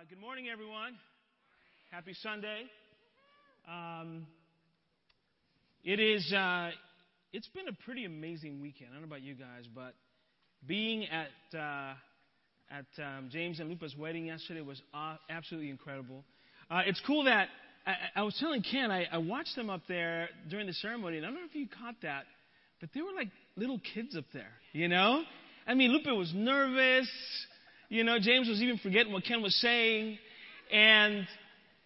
[0.00, 0.94] Uh, good morning, everyone.
[1.90, 2.62] Happy Sunday.
[3.68, 4.26] Um,
[5.84, 6.32] it is.
[6.32, 6.70] Uh,
[7.34, 8.90] it's been a pretty amazing weekend.
[8.90, 9.92] I don't know about you guys, but
[10.66, 11.92] being at uh,
[12.70, 16.24] at um, James and Lupa's wedding yesterday was uh, absolutely incredible.
[16.70, 17.48] Uh, it's cool that
[17.86, 21.26] I, I, was telling Ken I, I watched them up there during the ceremony, and
[21.26, 22.24] I don't know if you caught that,
[22.80, 24.52] but they were like little kids up there.
[24.72, 25.24] You know,
[25.66, 27.08] I mean, Lupa was nervous.
[27.90, 30.16] You know, James was even forgetting what Ken was saying.
[30.72, 31.26] And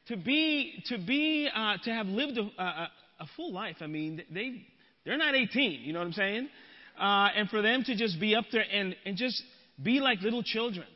[0.08, 2.90] to be, to be, uh, to have lived a, a,
[3.20, 4.66] a, full life, I mean, they,
[5.06, 6.48] they're not 18, you know what I'm saying?
[7.00, 9.42] Uh, and for them to just be up there and, and just
[9.82, 10.86] be like little children.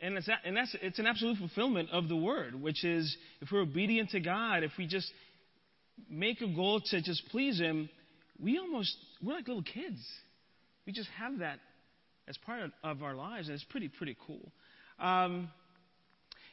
[0.00, 3.62] And, it's, and that's, it's an absolute fulfillment of the word, which is if we're
[3.62, 5.10] obedient to God, if we just
[6.08, 7.90] make a goal to just please Him,
[8.40, 9.98] we almost, we're like little kids.
[10.86, 11.58] We just have that
[12.30, 14.52] as part of our lives, and it's pretty, pretty cool.
[15.00, 15.50] Um,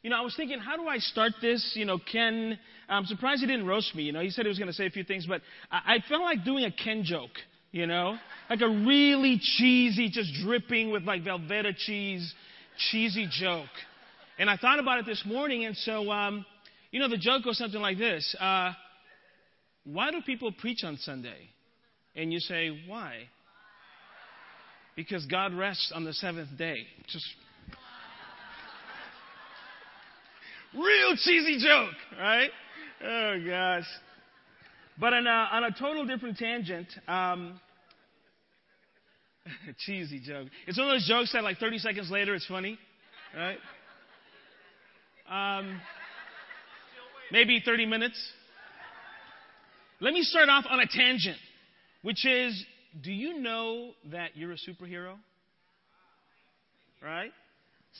[0.02, 1.73] you know, I was thinking, how do I start this?
[1.76, 2.58] You know, Ken,
[2.90, 4.02] I'm surprised he didn't roast me.
[4.02, 6.10] You know, he said he was going to say a few things, but I, I
[6.10, 7.29] felt like doing a Ken joke,
[7.71, 8.18] you know?
[8.49, 12.34] Like a really cheesy, just dripping with like Velveeta cheese,
[12.90, 13.70] cheesy joke.
[14.40, 16.43] And I thought about it this morning, and so, um,
[16.90, 18.71] you know, the joke goes something like this uh,
[19.84, 21.49] Why do people preach on Sunday?
[22.15, 23.27] And you say, why?
[24.98, 26.79] Because God rests on the seventh day.
[27.07, 27.26] Just
[30.73, 32.49] real cheesy joke, right?
[33.05, 33.85] Oh gosh.
[34.99, 37.62] But on a, on a total different tangent, um,
[39.85, 40.48] cheesy joke.
[40.65, 42.79] It's one of those jokes that like 30 seconds later it's funny,
[43.35, 43.59] right?
[45.29, 45.79] Um,
[47.31, 48.20] maybe 30 minutes.
[49.99, 51.37] Let me start off on a tangent,
[52.01, 52.65] which is
[53.02, 55.16] do you know that you're a superhero?
[57.02, 57.32] Right?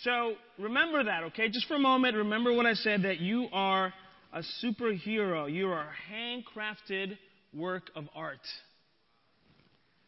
[0.02, 1.50] So remember that, okay?
[1.50, 3.94] Just for a moment, remember what I said that you are
[4.34, 5.52] a superhero.
[5.52, 7.18] You are a handcrafted
[7.54, 8.40] work of art,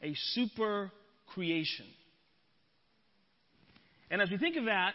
[0.01, 0.91] a super
[1.34, 1.85] creation.
[4.11, 4.94] And as we think of that,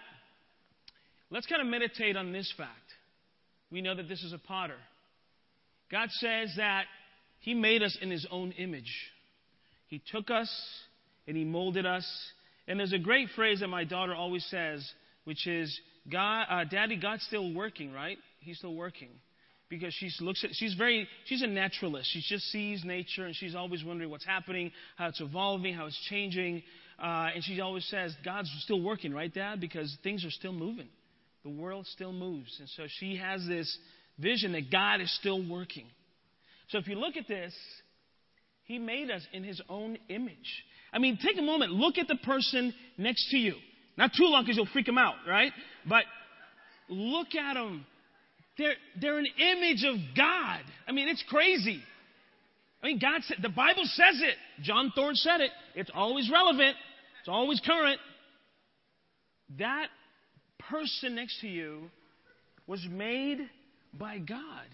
[1.30, 2.70] let's kind of meditate on this fact.
[3.70, 4.78] We know that this is a potter.
[5.90, 6.84] God says that
[7.40, 8.92] He made us in His own image.
[9.94, 10.50] He took us
[11.28, 12.04] and He molded us.
[12.66, 14.84] And there's a great phrase that my daughter always says,
[15.22, 15.78] which is,
[16.10, 18.18] God, uh, Daddy, God's still working, right?
[18.40, 19.10] He's still working.
[19.68, 22.10] Because she looks at, she's very, she's a naturalist.
[22.12, 26.00] She just sees nature and she's always wondering what's happening, how it's evolving, how it's
[26.10, 26.64] changing.
[27.00, 29.60] Uh, and she always says, God's still working, right, Dad?
[29.60, 30.88] Because things are still moving.
[31.44, 32.56] The world still moves.
[32.58, 33.78] And so she has this
[34.18, 35.86] vision that God is still working.
[36.70, 37.54] So if you look at this,
[38.64, 40.64] he made us in His own image.
[40.92, 43.54] I mean, take a moment, look at the person next to you.
[43.96, 45.52] Not too long because you'll freak them out, right?
[45.88, 46.04] But
[46.88, 47.86] look at them.
[48.56, 50.60] They're, they're an image of God.
[50.86, 51.82] I mean, it's crazy.
[52.82, 54.36] I mean, God said, the Bible says it.
[54.62, 55.50] John Thorne said it.
[55.74, 56.76] It's always relevant,
[57.20, 57.98] it's always current.
[59.58, 59.88] That
[60.70, 61.90] person next to you
[62.66, 63.38] was made
[63.92, 64.66] by God.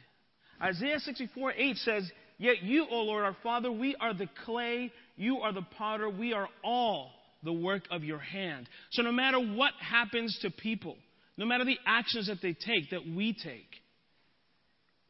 [0.63, 5.41] Isaiah 64 8 says, Yet you, O Lord, our Father, we are the clay, you
[5.41, 7.11] are the potter, we are all
[7.43, 8.67] the work of your hand.
[8.93, 10.97] So no matter what happens to people,
[11.37, 13.69] no matter the actions that they take, that we take,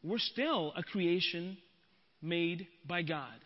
[0.03, 1.57] we're still a creation
[2.21, 3.39] made by God,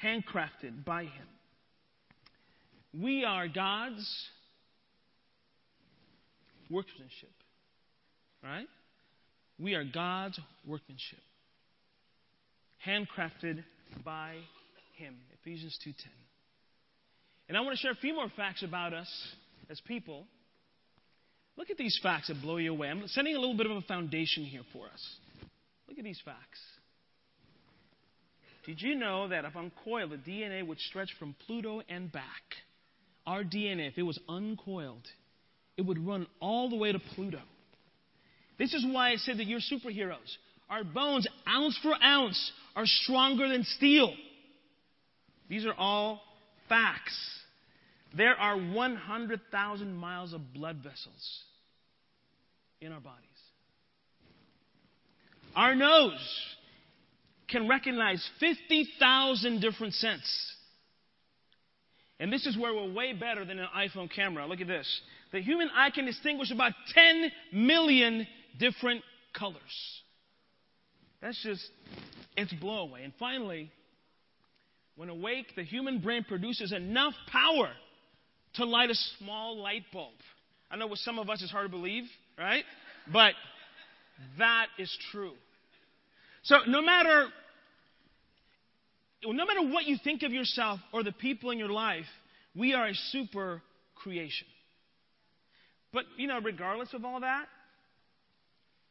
[0.00, 1.28] handcrafted by Him.
[3.02, 4.08] We are God's
[6.70, 7.34] workmanship,
[8.40, 8.68] right?
[9.58, 11.18] We are God's workmanship
[12.86, 13.64] handcrafted
[14.04, 14.34] by
[14.96, 15.16] him.
[15.40, 16.10] Ephesians 2:10.
[17.48, 19.08] And I want to share a few more facts about us
[19.68, 20.26] as people.
[21.56, 22.88] Look at these facts that blow you away.
[22.88, 25.16] I'm setting a little bit of a foundation here for us.
[25.88, 26.60] Look at these facts.
[28.66, 32.42] Did you know that if uncoiled, the DNA would stretch from Pluto and back?
[33.26, 35.06] Our DNA, if it was uncoiled,
[35.76, 37.42] it would run all the way to Pluto.
[38.58, 40.36] This is why I said that you're superheroes.
[40.70, 44.12] Our bones, ounce for ounce, are stronger than steel.
[45.48, 46.20] These are all
[46.68, 47.16] facts.
[48.16, 51.42] There are 100,000 miles of blood vessels
[52.80, 53.20] in our bodies.
[55.56, 56.46] Our nose
[57.48, 60.52] can recognize 50,000 different scents.
[62.18, 64.46] And this is where we're way better than an iPhone camera.
[64.46, 65.00] Look at this.
[65.32, 68.26] The human eye can distinguish about 10 million
[68.58, 69.02] different
[69.36, 69.58] colors.
[71.20, 71.68] That's just
[72.36, 73.02] it's blow away.
[73.04, 73.70] And finally,
[74.96, 77.70] when awake, the human brain produces enough power
[78.54, 80.14] to light a small light bulb.
[80.70, 82.04] I know with some of us it's hard to believe,
[82.38, 82.64] right?
[83.12, 83.34] But
[84.38, 85.32] that is true.
[86.42, 87.28] So no matter
[89.26, 92.04] no matter what you think of yourself or the people in your life,
[92.54, 93.62] we are a super
[93.94, 94.46] creation.
[95.92, 97.46] But you know, regardless of all that,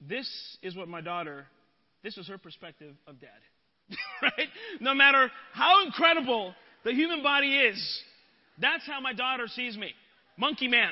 [0.02, 0.28] this
[0.62, 1.46] is what my daughter,
[2.04, 3.30] this is her perspective of dad.
[4.22, 4.48] right?
[4.80, 6.54] No matter how incredible
[6.84, 8.02] the human body is,
[8.60, 9.92] that's how my daughter sees me.
[10.38, 10.92] Monkey man.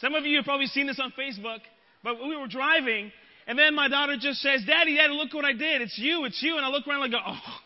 [0.00, 1.60] Some of you have probably seen this on Facebook,
[2.02, 3.12] but we were driving,
[3.46, 5.82] and then my daughter just says, Daddy, Daddy, look what I did.
[5.82, 6.56] It's you, it's you.
[6.56, 7.58] And I look around and I go, oh.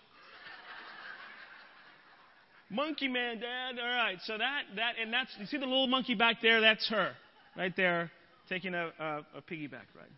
[2.68, 3.78] Monkey man, Dad.
[3.78, 4.18] All right.
[4.24, 6.60] So that, that, and that's, you see the little monkey back there?
[6.60, 7.12] That's her.
[7.56, 8.10] Right there,
[8.48, 10.10] taking a, a, a piggyback ride.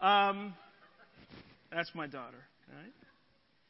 [0.00, 0.54] Um,
[1.70, 2.38] that's my daughter.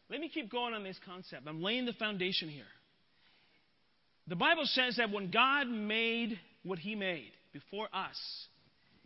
[0.09, 1.43] Let me keep going on this concept.
[1.47, 2.65] I'm laying the foundation here.
[4.27, 8.17] The Bible says that when God made what He made before us,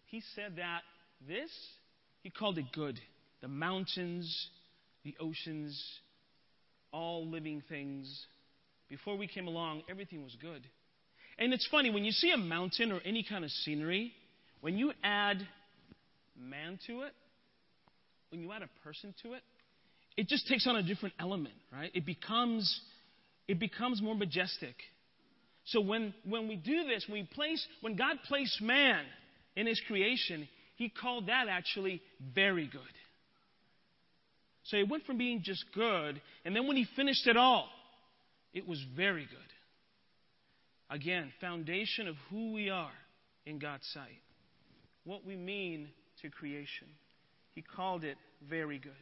[0.06, 0.80] He said that
[1.26, 1.50] this,
[2.22, 2.98] He called it good.
[3.42, 4.48] The mountains,
[5.04, 5.82] the oceans,
[6.92, 8.26] all living things.
[8.88, 10.66] Before we came along, everything was good.
[11.38, 14.12] And it's funny, when you see a mountain or any kind of scenery,
[14.60, 15.46] when you add
[16.38, 17.12] man to it,
[18.30, 19.42] when you add a person to it,
[20.16, 21.90] it just takes on a different element, right?
[21.94, 22.80] It becomes,
[23.48, 24.74] it becomes more majestic.
[25.66, 29.04] So when, when we do this, we place, when God placed man
[29.56, 32.02] in his creation, he called that actually
[32.34, 32.80] very good.
[34.64, 37.68] So it went from being just good, and then when he finished it all,
[38.52, 39.38] it was very good.
[40.90, 42.92] Again, foundation of who we are
[43.46, 44.22] in God's sight.
[45.04, 45.88] What we mean
[46.24, 46.88] to creation.
[47.52, 48.16] He called it
[48.48, 48.92] very good.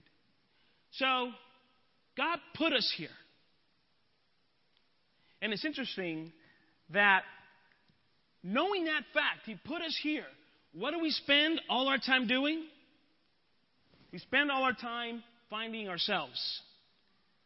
[0.93, 1.31] So,
[2.17, 3.09] God put us here.
[5.41, 6.33] And it's interesting
[6.91, 7.23] that
[8.43, 10.27] knowing that fact, He put us here,
[10.75, 12.65] what do we spend all our time doing?
[14.13, 16.61] We spend all our time finding ourselves,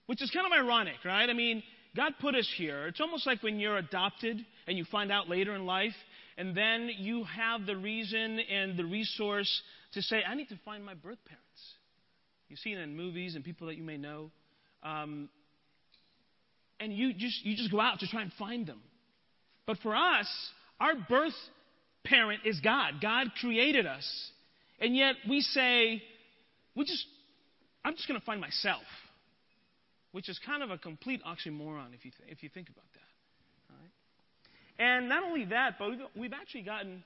[0.06, 1.28] which is kind of ironic, right?
[1.28, 1.62] I mean,
[1.94, 2.86] God put us here.
[2.88, 5.94] It's almost like when you're adopted and you find out later in life,
[6.38, 9.62] and then you have the reason and the resource
[9.94, 11.44] to say, I need to find my birth parents.
[12.48, 14.30] You see it in movies and people that you may know.
[14.82, 15.28] Um,
[16.78, 18.80] and you just, you just go out to try and find them.
[19.66, 20.28] But for us,
[20.78, 21.32] our birth
[22.04, 22.94] parent is God.
[23.00, 24.06] God created us.
[24.78, 26.02] And yet we say,
[26.74, 27.04] we just,
[27.84, 28.82] I'm just going to find myself.
[30.12, 33.05] Which is kind of a complete oxymoron if you, th- if you think about that.
[34.78, 37.02] And not only that, but we've, actually gotten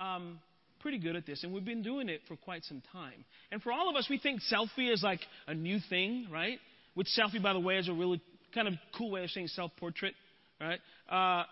[0.00, 0.40] um,
[0.80, 3.24] pretty good at this, and we've been doing it for quite some time.
[3.52, 6.58] And for all of us, we think selfie is like a new thing, right?
[6.94, 8.20] Which selfie, by the way, is a really
[8.54, 10.14] kind of cool way of saying self portrait,
[10.60, 10.80] right?
[11.08, 11.44] Uh,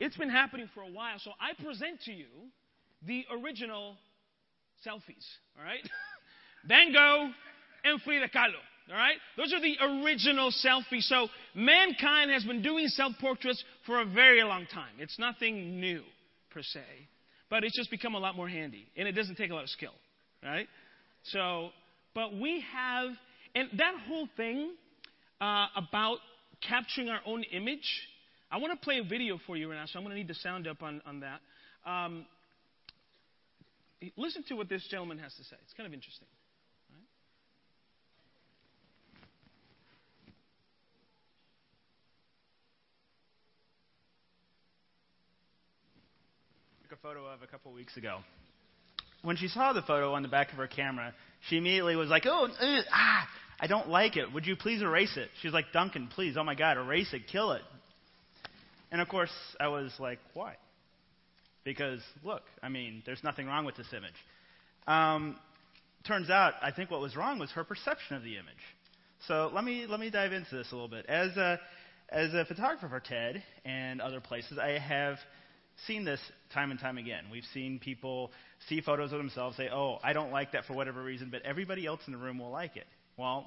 [0.00, 1.18] it's been happening for a while.
[1.18, 2.26] So I present to you
[3.06, 3.96] the original
[4.86, 5.26] selfies,
[5.58, 5.88] all right?
[6.66, 7.30] Van Gogh
[7.84, 8.60] and Frida Kahlo.
[8.90, 9.16] All right?
[9.36, 11.02] Those are the original selfies.
[11.02, 14.92] So mankind has been doing self portraits for a very long time.
[14.98, 16.02] It's nothing new,
[16.50, 16.82] per se.
[17.50, 18.86] But it's just become a lot more handy.
[18.96, 19.94] And it doesn't take a lot of skill.
[20.42, 20.68] Right?
[21.24, 21.70] So,
[22.14, 23.08] but we have,
[23.54, 24.72] and that whole thing
[25.40, 26.18] uh, about
[26.66, 28.08] capturing our own image
[28.54, 30.28] I want to play a video for you right now, so I'm going to need
[30.28, 31.40] the sound up on, on that.
[31.84, 32.24] Um,
[34.16, 35.56] listen to what this gentleman has to say.
[35.64, 36.28] It's kind of interesting.
[46.82, 48.18] Took a photo of a couple weeks ago.
[49.22, 51.12] When she saw the photo on the back of her camera,
[51.48, 54.32] she immediately was like, "Oh, uh, ah, I don't like it.
[54.32, 57.50] Would you please erase it?" She's like, "Duncan, please, oh my God, erase it, kill
[57.52, 57.62] it,
[58.92, 60.54] and of course, I was like, why?
[61.64, 64.14] Because, look, I mean, there's nothing wrong with this image.
[64.86, 65.36] Um,
[66.06, 68.54] turns out, I think what was wrong was her perception of the image.
[69.26, 71.06] So let me, let me dive into this a little bit.
[71.06, 71.58] As a,
[72.08, 75.16] as a photographer for TED and other places, I have
[75.86, 76.20] seen this
[76.52, 77.24] time and time again.
[77.30, 78.30] We've seen people
[78.68, 81.86] see photos of themselves, say, oh, I don't like that for whatever reason, but everybody
[81.86, 82.86] else in the room will like it.
[83.16, 83.46] Well,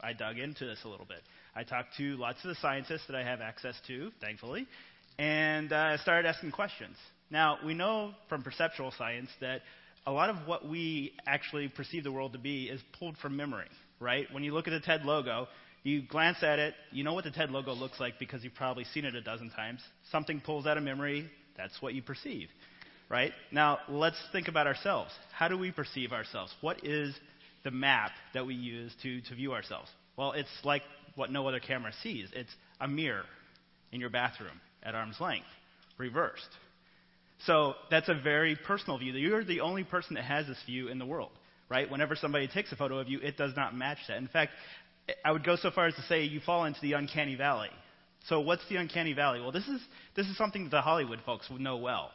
[0.00, 1.20] I dug into this a little bit.
[1.54, 4.66] I talked to lots of the scientists that I have access to, thankfully,
[5.18, 6.96] and uh, started asking questions.
[7.30, 9.62] Now, we know from perceptual science that
[10.06, 13.68] a lot of what we actually perceive the world to be is pulled from memory,
[14.00, 14.26] right?
[14.32, 15.48] When you look at the TED logo,
[15.82, 18.84] you glance at it, you know what the TED logo looks like because you've probably
[18.84, 19.80] seen it a dozen times.
[20.10, 22.48] Something pulls out of memory, that's what you perceive,
[23.08, 23.32] right?
[23.52, 25.12] Now, let's think about ourselves.
[25.32, 26.52] How do we perceive ourselves?
[26.60, 27.14] What is
[27.64, 29.88] the map that we use to, to view ourselves?
[30.16, 30.82] Well, it's like
[31.16, 33.24] what no other camera sees it's a mirror
[33.92, 35.46] in your bathroom at arm's length.
[35.98, 36.48] reversed.
[37.46, 39.12] So that's a very personal view.
[39.12, 41.32] You're the only person that has this view in the world,
[41.68, 41.90] right?
[41.90, 44.16] Whenever somebody takes a photo of you, it does not match that.
[44.16, 44.52] In fact,
[45.24, 47.70] I would go so far as to say you fall into the uncanny valley.
[48.28, 49.40] So what's the uncanny valley?
[49.40, 49.80] Well, this is
[50.16, 52.10] this is something that the Hollywood folks would know well.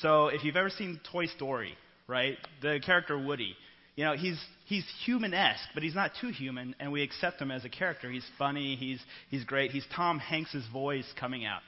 [0.00, 1.74] So if you've ever seen Toy Story,
[2.06, 2.38] right?
[2.62, 3.54] The character Woody,
[3.96, 7.64] you know, he's he's human-esque, but he's not too human, and we accept him as
[7.64, 8.10] a character.
[8.10, 9.70] He's funny, he's he's great.
[9.70, 11.60] He's Tom Hanks's voice coming out.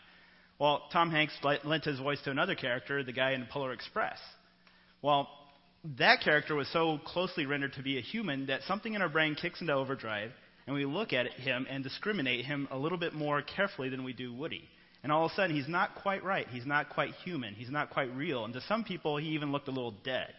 [0.59, 1.35] Well, Tom Hanks
[1.65, 4.19] lent his voice to another character, the guy in Polar Express.
[5.03, 5.29] Well,
[5.99, 9.35] that character was so closely rendered to be a human that something in our brain
[9.35, 10.31] kicks into overdrive,
[10.67, 14.13] and we look at him and discriminate him a little bit more carefully than we
[14.13, 14.69] do Woody.
[15.03, 16.47] And all of a sudden, he's not quite right.
[16.49, 17.55] He's not quite human.
[17.55, 18.45] He's not quite real.
[18.45, 20.33] And to some people, he even looked a little dead.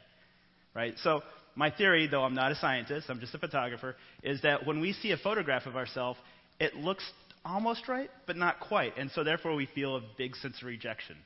[0.74, 0.96] Right?
[1.04, 1.22] So,
[1.56, 4.94] my theory, though I'm not a scientist, I'm just a photographer, is that when we
[4.94, 6.18] see a photograph of ourselves,
[6.60, 7.04] it looks
[7.44, 8.98] almost right, but not quite.
[8.98, 11.18] And so, therefore, we feel a big sense of rejection.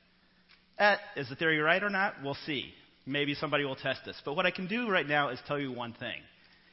[1.16, 2.16] Is the theory right or not?
[2.24, 2.74] We'll see.
[3.06, 4.20] Maybe somebody will test this.
[4.26, 6.18] But what I can do right now is tell you one thing.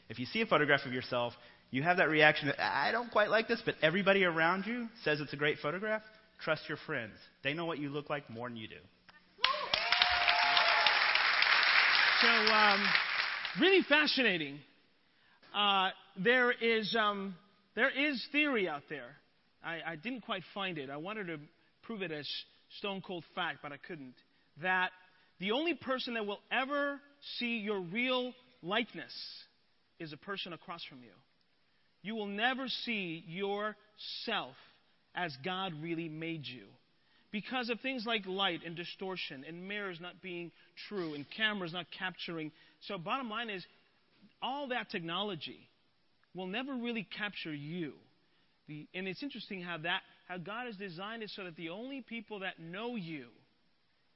[0.08, 1.32] If you see a photograph of yourself,
[1.74, 5.20] you have that reaction that, I don't quite like this, but everybody around you says
[5.20, 6.02] it's a great photograph,
[6.40, 7.14] trust your friends.
[7.42, 8.76] They know what you look like more than you do.
[12.22, 12.86] So, um,
[13.60, 14.60] really fascinating.
[15.52, 17.34] Uh, there is um,
[17.74, 19.10] there is theory out there.
[19.64, 20.90] I, I didn't quite find it.
[20.90, 21.38] I wanted to
[21.82, 22.28] prove it as
[22.78, 24.14] stone cold fact, but I couldn't.
[24.62, 24.90] That
[25.40, 27.00] the only person that will ever
[27.38, 29.12] see your real likeness
[29.98, 31.10] is a person across from you.
[32.04, 34.54] You will never see yourself
[35.14, 36.66] as God really made you.
[37.32, 40.52] Because of things like light and distortion and mirrors not being
[40.86, 42.52] true and cameras not capturing.
[42.82, 43.64] So, bottom line is,
[44.42, 45.66] all that technology
[46.34, 47.94] will never really capture you.
[48.68, 52.02] The, and it's interesting how that how God has designed it so that the only
[52.02, 53.26] people that know you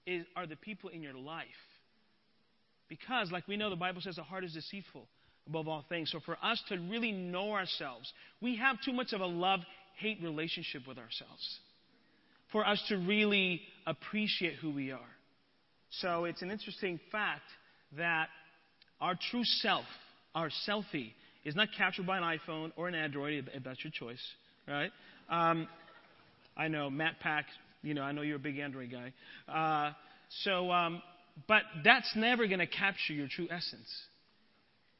[0.07, 1.47] is, are the people in your life.
[2.89, 5.07] Because, like we know, the Bible says the heart is deceitful
[5.49, 6.11] above all things.
[6.11, 9.61] So, for us to really know ourselves, we have too much of a love
[9.99, 11.59] hate relationship with ourselves
[12.53, 15.01] for us to really appreciate who we are.
[15.91, 17.43] So, it's an interesting fact
[17.97, 18.29] that
[19.01, 19.85] our true self,
[20.35, 21.13] our selfie,
[21.45, 24.23] is not captured by an iPhone or an Android, if that's your choice,
[24.67, 24.91] right?
[25.31, 25.69] Um,
[26.57, 27.47] I know, Matt Pack,
[27.83, 29.13] you know, I know you're a big Android guy.
[29.51, 29.93] Uh,
[30.43, 31.01] so, um,
[31.47, 33.89] but that's never going to capture your true essence.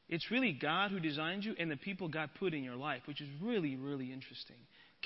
[0.09, 3.21] It's really God who designed you and the people God put in your life, which
[3.21, 4.55] is really, really interesting.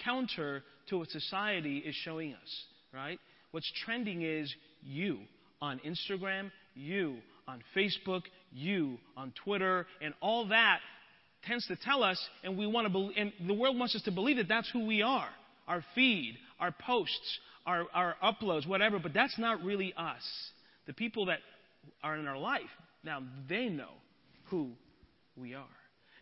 [0.03, 3.19] Counter to what society is showing us, right?
[3.51, 5.19] What's trending is you
[5.61, 7.17] on Instagram, you
[7.47, 10.79] on Facebook, you on Twitter, and all that
[11.45, 14.11] tends to tell us, and we want to, be, and the world wants us to
[14.11, 15.29] believe that that's who we are.
[15.67, 20.23] Our feed, our posts, our, our uploads, whatever, but that's not really us.
[20.87, 21.39] The people that
[22.01, 22.61] are in our life,
[23.03, 23.91] now they know
[24.45, 24.71] who
[25.35, 25.65] we are.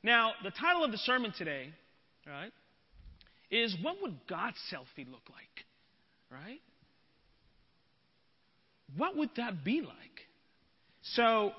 [0.04, 1.74] Now, the title of the sermon today,
[2.26, 2.52] right,
[3.50, 5.66] is What Would God's selfie look like?
[6.32, 6.62] Right?
[8.96, 9.96] What would that be like?
[11.02, 11.52] So,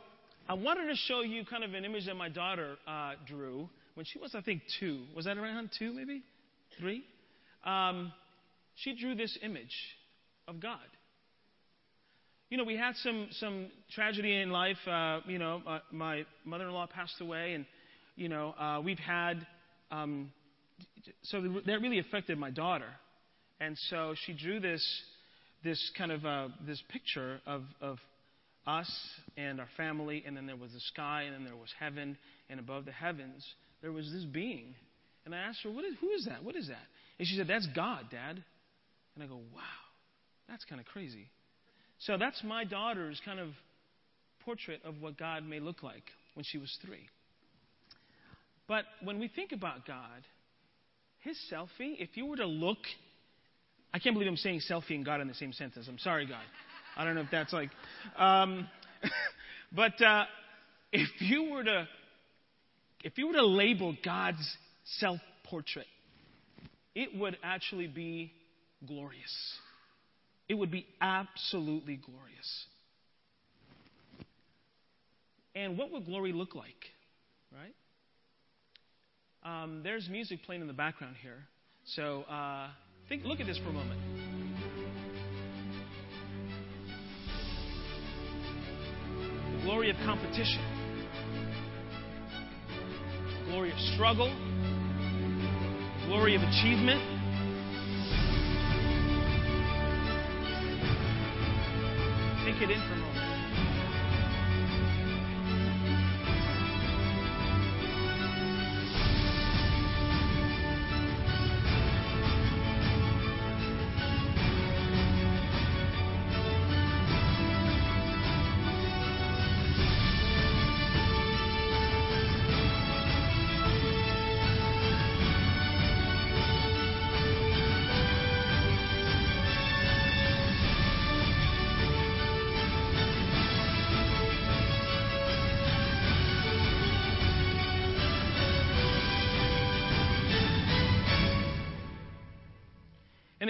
[0.49, 4.07] I wanted to show you kind of an image that my daughter uh, drew when
[4.07, 5.03] she was, I think, two.
[5.15, 6.23] Was that around two, maybe?
[6.79, 7.05] Three?
[7.65, 8.13] Um,
[8.75, 9.75] she drew this image
[10.49, 10.79] of God.
[12.53, 14.77] You know, we had some some tragedy in life.
[14.87, 17.65] Uh, you know, uh, my mother-in-law passed away, and
[18.15, 19.47] you know, uh, we've had.
[19.91, 20.31] Um,
[21.23, 22.91] so that really affected my daughter,
[23.59, 24.87] and so she drew this
[25.65, 27.97] this kind of uh, this picture of of
[28.67, 28.93] us
[29.39, 32.19] and our family, and then there was the sky, and then there was heaven,
[32.51, 33.47] and above the heavens
[33.81, 34.75] there was this being.
[35.25, 36.45] And I asked her, what is, "Who is that?
[36.45, 36.85] What is that?"
[37.19, 38.45] And she said, "That's God, Dad."
[39.15, 39.63] And I go, "Wow,
[40.51, 41.31] that's kind of crazy."
[42.07, 43.51] So that's my daughter's kind of
[44.45, 46.03] portrait of what God may look like
[46.35, 47.09] when she was three.
[48.67, 50.27] But when we think about God,
[51.21, 52.79] his selfie, if you were to look,
[53.95, 55.87] I can't believe I'm saying selfie and God in the same sentence.
[55.89, 56.43] I'm sorry, God.
[56.97, 57.71] I don't know if that's like,
[58.17, 58.69] um,
[59.73, 60.25] but uh,
[60.93, 61.89] if you were to,
[63.05, 64.57] if you were to label God's
[64.99, 65.87] self-portrait,
[66.95, 68.33] it would actually be
[68.87, 69.59] glorious.
[70.53, 72.67] It would be absolutely glorious.
[75.55, 76.91] And what would glory look like?
[77.51, 77.75] Right?
[79.63, 81.39] Um, there's music playing in the background here.
[81.87, 82.69] So uh,
[83.09, 83.99] think, look at this for a moment.
[89.57, 90.61] The glory of competition,
[93.47, 94.29] glory of struggle,
[96.09, 97.22] glory of achievement
[102.63, 103.32] it in for a moment.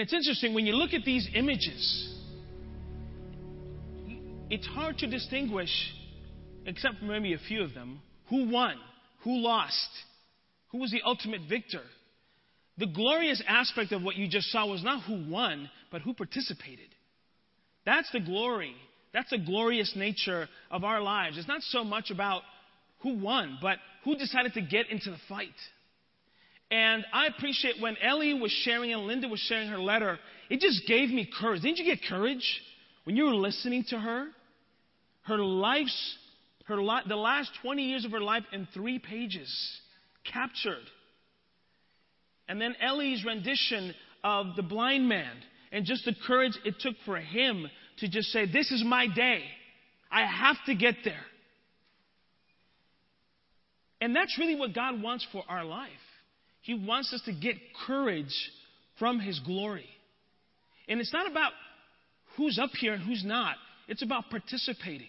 [0.03, 2.13] It's interesting when you look at these images,
[4.49, 5.71] it's hard to distinguish,
[6.65, 8.75] except for maybe a few of them, who won,
[9.23, 9.87] who lost,
[10.73, 11.79] who was the ultimate victor.
[12.77, 16.89] The glorious aspect of what you just saw was not who won, but who participated.
[17.85, 18.75] That's the glory.
[19.13, 21.37] That's the glorious nature of our lives.
[21.37, 22.41] It's not so much about
[23.03, 25.55] who won, but who decided to get into the fight.
[26.73, 30.17] And I appreciate when Ellie was sharing and Linda was sharing her letter,
[30.49, 31.61] it just gave me courage.
[31.61, 32.61] Didn't you get courage
[33.03, 34.25] when you were listening to her?
[35.21, 36.17] Her life's,
[36.65, 39.55] her li- the last 20 years of her life in three pages,
[40.23, 40.81] captured.
[42.49, 45.31] And then Ellie's rendition of the blind man
[45.71, 47.67] and just the courage it took for him
[47.99, 49.43] to just say, This is my day.
[50.11, 51.25] I have to get there.
[54.01, 55.91] And that's really what God wants for our life.
[56.63, 57.55] He wants us to get
[57.85, 58.33] courage
[58.97, 59.85] from His glory.
[60.87, 61.51] And it's not about
[62.35, 63.55] who's up here and who's not,
[63.87, 65.07] it's about participating.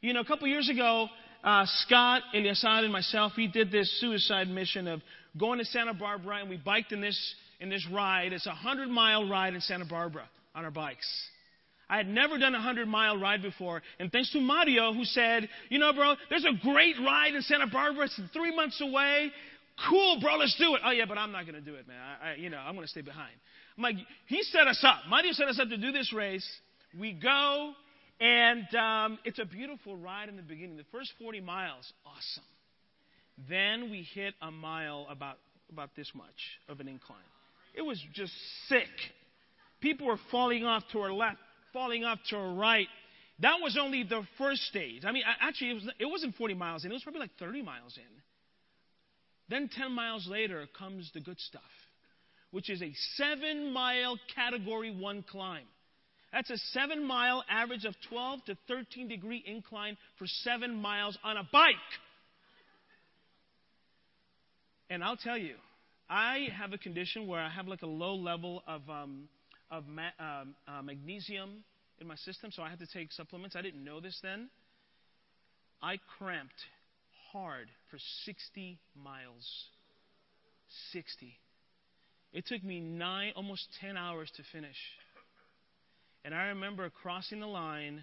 [0.00, 1.08] You know, a couple years ago,
[1.44, 5.00] uh, Scott, Eliasad, and myself, we did this suicide mission of
[5.38, 8.32] going to Santa Barbara, and we biked in this, in this ride.
[8.32, 11.06] It's a 100 mile ride in Santa Barbara on our bikes.
[11.90, 13.82] I had never done a 100 mile ride before.
[13.98, 17.66] And thanks to Mario, who said, You know, bro, there's a great ride in Santa
[17.66, 18.04] Barbara.
[18.04, 19.32] It's three months away.
[19.88, 20.82] Cool, bro, let's do it.
[20.84, 21.96] Oh, yeah, but I'm not going to do it, man.
[21.96, 23.32] I, I, you know, I'm going to stay behind.
[23.76, 25.08] I'm like, he set us up.
[25.08, 26.46] Mario set us up to do this race.
[26.98, 27.72] We go,
[28.20, 30.76] and um, it's a beautiful ride in the beginning.
[30.76, 32.44] The first 40 miles, awesome.
[33.48, 35.38] Then we hit a mile about,
[35.72, 36.26] about this much
[36.68, 37.18] of an incline.
[37.74, 38.32] It was just
[38.68, 38.88] sick.
[39.80, 41.38] People were falling off to our left,
[41.72, 42.88] falling off to our right.
[43.38, 45.04] That was only the first stage.
[45.06, 47.62] I mean, actually, it, was, it wasn't 40 miles in, it was probably like 30
[47.62, 48.20] miles in.
[49.50, 51.62] Then 10 miles later comes the good stuff,
[52.52, 55.66] which is a seven mile category one climb.
[56.32, 61.36] That's a seven mile average of 12 to 13 degree incline for seven miles on
[61.36, 61.74] a bike.
[64.88, 65.56] And I'll tell you,
[66.08, 69.28] I have a condition where I have like a low level of, um,
[69.70, 71.64] of ma- um, uh, magnesium
[72.00, 73.56] in my system, so I had to take supplements.
[73.56, 74.48] I didn't know this then.
[75.82, 76.52] I cramped
[77.32, 79.66] hard for 60 miles.
[80.92, 81.36] 60.
[82.32, 84.76] It took me nine, almost 10 hours to finish.
[86.24, 88.02] And I remember crossing the line.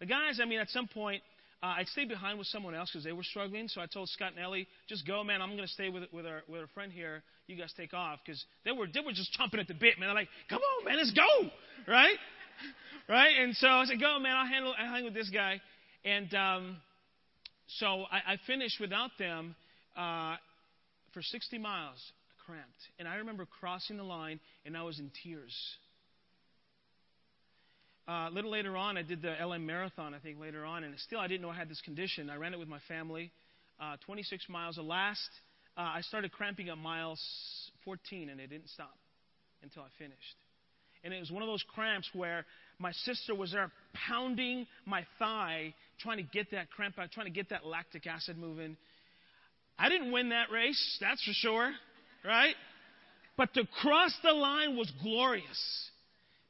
[0.00, 1.22] The guys, I mean, at some point,
[1.62, 3.68] uh, I'd stay behind with someone else because they were struggling.
[3.68, 5.40] So I told Scott and Ellie, just go, man.
[5.40, 7.22] I'm going to stay with, with, our, with our friend here.
[7.46, 10.08] You guys take off because they were, they were just chomping at the bit, man.
[10.08, 11.50] They're like, come on, man, let's go.
[11.86, 12.16] Right?
[13.08, 13.36] right?
[13.40, 14.36] And so I said, go, man.
[14.36, 15.60] I'll handle, I'll hang with this guy.
[16.04, 16.76] And, um,
[17.66, 19.54] so I, I finished without them
[19.96, 20.36] uh,
[21.12, 21.98] for 60 miles,
[22.46, 22.68] cramped.
[22.98, 25.54] And I remember crossing the line, and I was in tears.
[28.06, 30.94] Uh, a little later on, I did the LA Marathon, I think, later on, and
[31.00, 32.28] still I didn't know I had this condition.
[32.28, 33.30] I ran it with my family,
[33.80, 34.76] uh, 26 miles.
[34.76, 35.28] The last,
[35.76, 37.20] uh, I started cramping at miles
[37.84, 38.94] 14, and it didn't stop
[39.62, 40.36] until I finished.
[41.02, 42.44] And it was one of those cramps where
[42.78, 43.70] my sister was there
[44.08, 48.38] pounding my thigh, trying to get that cramp out, trying to get that lactic acid
[48.38, 48.76] moving.
[49.78, 51.72] I didn't win that race, that's for sure,
[52.24, 52.54] right?
[53.36, 55.90] But to cross the line was glorious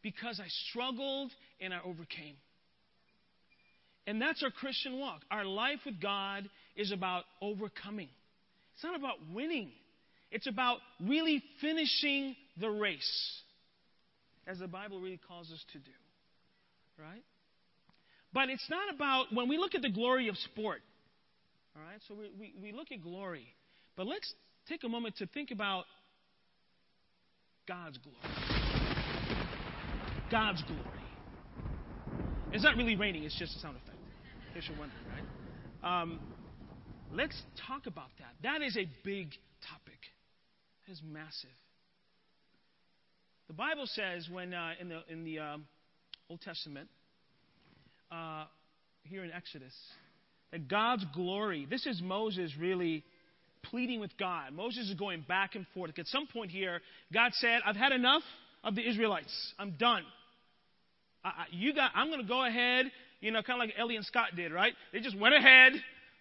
[0.03, 1.31] because I struggled
[1.61, 2.37] and I overcame.
[4.07, 5.23] And that's our Christian walk.
[5.31, 8.11] Our life with God is about overcoming.
[8.75, 9.71] It's not about winning.
[10.31, 13.41] It's about really finishing the race,
[14.47, 15.91] as the Bible really calls us to do.
[16.99, 17.23] Right?
[18.35, 20.83] But it's not about, when we look at the glory of sport,
[21.77, 23.47] all right, so we, we, we look at glory,
[23.97, 24.35] but let's
[24.68, 25.85] take a moment to think about
[27.68, 28.18] God's glory.
[30.31, 30.83] God's glory.
[32.53, 33.99] It's not really raining, it's just a sound effect.
[34.49, 36.03] In case you're wondering, right?
[36.03, 36.18] Um,
[37.12, 38.35] let's talk about that.
[38.42, 39.31] That is a big
[39.68, 40.01] topic.
[40.88, 41.51] It is massive.
[43.47, 45.66] The Bible says when uh, in the in the um,
[46.31, 46.88] Old Testament,
[48.11, 48.45] uh,
[49.05, 49.75] here in Exodus.
[50.53, 53.05] That God's glory, this is Moses really
[53.64, 54.53] pleading with God.
[54.53, 55.99] Moses is going back and forth.
[55.99, 56.81] At some point here,
[57.12, 58.23] God said, I've had enough
[58.62, 59.53] of the Israelites.
[59.59, 60.03] I'm done.
[61.25, 62.90] I, I, you got, I'm going to go ahead,
[63.21, 64.75] you know, kind of like Ellie and Scott did, right?
[64.93, 65.73] They just went ahead,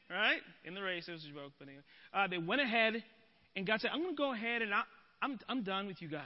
[0.10, 0.40] right?
[0.66, 1.84] In the race, it was a joke, but anyway.
[2.14, 3.04] Uh, they went ahead,
[3.56, 4.84] and God said, I'm going to go ahead and I,
[5.22, 6.22] I'm, I'm done with you guys.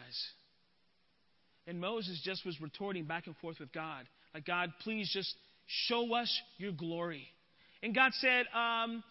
[1.68, 4.06] And Moses just was retorting back and forth with God.
[4.34, 5.36] Like, God, please just
[5.68, 7.28] show us your glory.
[7.84, 9.04] And God said, um,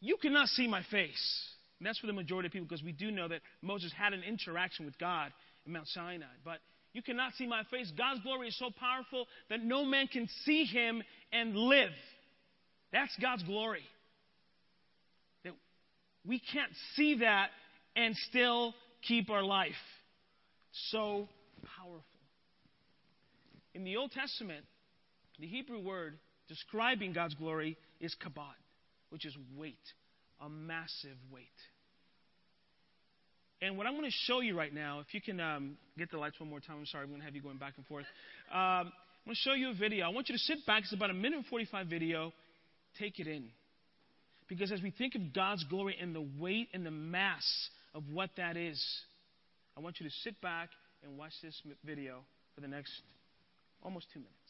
[0.00, 1.48] You cannot see my face.
[1.78, 4.22] And that's for the majority of people because we do know that Moses had an
[4.22, 5.32] interaction with God
[5.66, 6.26] in Mount Sinai.
[6.44, 6.58] But
[6.92, 7.92] you cannot see my face.
[7.96, 11.90] God's glory is so powerful that no man can see him and live.
[12.92, 13.82] That's God's glory.
[15.42, 15.54] That
[16.24, 17.48] we can't see that
[17.96, 19.72] and still keep our life.
[20.90, 21.28] So
[21.76, 22.04] powerful.
[23.74, 24.64] In the Old Testament,
[25.38, 26.18] the Hebrew word
[26.48, 28.54] describing God's glory is kabod,
[29.10, 29.78] which is weight,
[30.40, 31.46] a massive weight.
[33.62, 36.18] And what I'm going to show you right now, if you can um, get the
[36.18, 38.04] lights one more time, I'm sorry, I'm going to have you going back and forth.
[38.52, 38.92] Um,
[39.24, 40.04] I'm going to show you a video.
[40.04, 40.82] I want you to sit back.
[40.82, 42.32] It's about a minute and 45 video.
[42.98, 43.44] Take it in.
[44.48, 47.44] Because as we think of God's glory and the weight and the mass
[47.94, 48.84] of what that is,
[49.76, 50.68] I want you to sit back
[51.02, 52.20] and watch this video
[52.54, 52.92] for the next
[53.82, 54.43] almost two minutes.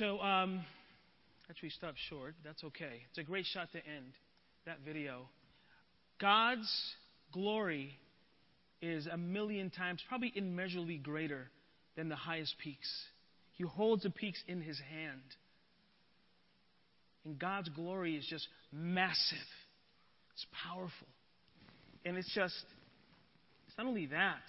[0.00, 0.64] So, um,
[1.50, 2.34] actually, stop short.
[2.42, 3.02] That's okay.
[3.10, 4.14] It's a great shot to end
[4.64, 5.28] that video.
[6.18, 6.72] God's
[7.34, 7.98] glory
[8.80, 11.50] is a million times, probably immeasurably greater
[11.96, 12.90] than the highest peaks.
[13.52, 15.20] He holds the peaks in his hand.
[17.26, 19.38] And God's glory is just massive,
[20.32, 21.08] it's powerful.
[22.06, 22.64] And it's just,
[23.68, 24.40] it's not only that,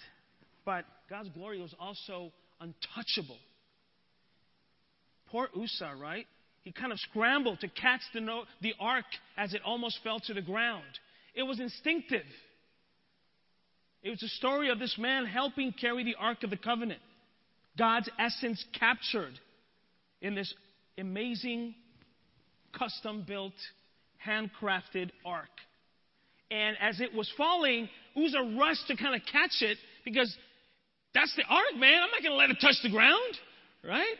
[0.64, 3.36] but God's glory was also untouchable
[5.32, 6.26] poor Uzzah, right?
[6.62, 10.34] He kind of scrambled to catch the, no- the ark as it almost fell to
[10.34, 10.84] the ground.
[11.34, 12.22] It was instinctive.
[14.02, 17.00] It was a story of this man helping carry the Ark of the Covenant.
[17.78, 19.38] God's essence captured
[20.20, 20.52] in this
[20.98, 21.74] amazing,
[22.76, 23.54] custom built,
[24.24, 25.48] handcrafted ark.
[26.50, 30.36] And as it was falling, Uzzah rushed to kind of catch it because
[31.14, 32.02] that's the ark, man.
[32.02, 33.38] I'm not going to let it touch the ground,
[33.82, 34.16] right?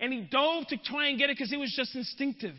[0.00, 2.54] And he dove to try and get it because it was just instinctive.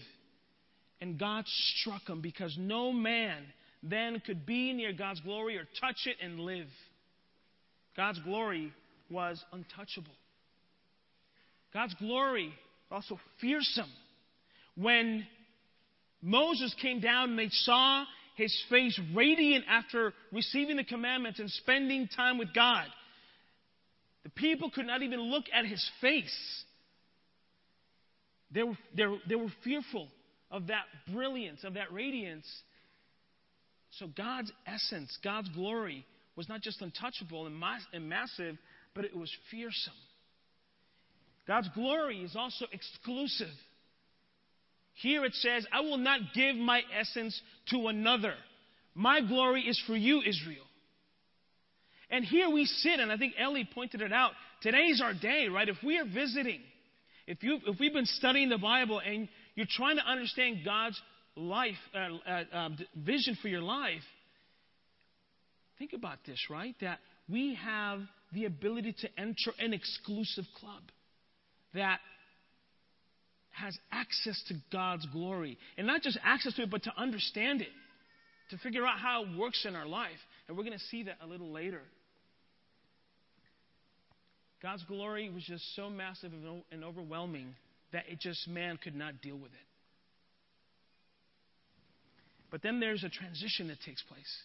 [1.02, 3.44] And God struck him because no man
[3.82, 6.68] then could be near God's glory or touch it and live.
[7.98, 8.72] God's glory
[9.10, 10.14] was untouchable.
[11.74, 12.54] God's glory
[12.92, 13.92] also fearsome.
[14.76, 15.26] When
[16.22, 22.08] Moses came down and they saw his face radiant after receiving the commandments and spending
[22.16, 22.86] time with God,
[24.24, 26.64] the people could not even look at his face.
[28.54, 30.08] They were, they, were, they were fearful
[30.50, 32.46] of that brilliance, of that radiance.
[33.92, 37.62] So God's essence, God's glory was not just untouchable and,
[37.94, 38.58] and massive,
[38.94, 39.94] but it was fearsome.
[41.48, 43.54] God's glory is also exclusive.
[44.96, 47.40] Here it says, I will not give my essence
[47.72, 48.34] to another.
[48.94, 50.66] My glory is for you, Israel.
[52.10, 54.32] And here we sit, and I think Ellie pointed it out.
[54.62, 55.68] Today's our day, right?
[55.68, 56.60] If we are visiting,
[57.28, 61.00] if, you if we've been studying the Bible and you're trying to understand God's
[61.36, 64.02] life, uh, uh, uh, vision for your life,
[65.78, 66.76] think about this, right?
[66.82, 68.02] That we have
[68.34, 70.82] the ability to enter an exclusive club
[71.74, 72.00] that
[73.52, 75.58] has access to God's glory.
[75.78, 77.70] And not just access to it, but to understand it,
[78.50, 80.10] to figure out how it works in our life.
[80.48, 81.82] And we're going to see that a little later.
[84.62, 86.32] God's glory was just so massive
[86.72, 87.56] and overwhelming
[87.94, 89.68] that it just, man could not deal with it.
[92.52, 94.38] But then there's a transition that takes place.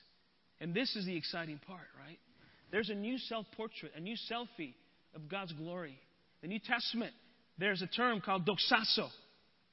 [0.61, 2.19] And this is the exciting part, right?
[2.71, 4.75] There's a new self portrait, a new selfie
[5.15, 5.99] of God's glory.
[6.41, 7.13] The New Testament,
[7.59, 9.09] there's a term called doxazo,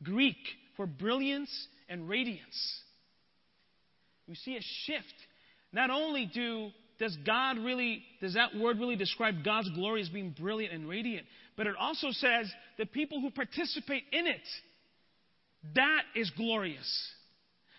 [0.01, 0.37] Greek
[0.75, 1.51] for brilliance
[1.87, 2.81] and radiance.
[4.27, 5.13] We see a shift.
[5.71, 10.35] Not only do does God really does that word really describe God's glory as being
[10.39, 11.25] brilliant and radiant,
[11.57, 14.41] but it also says the people who participate in it
[15.75, 17.09] that is glorious.